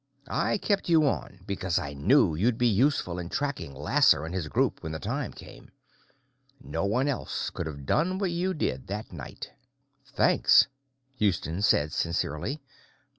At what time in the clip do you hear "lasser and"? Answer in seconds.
3.75-4.33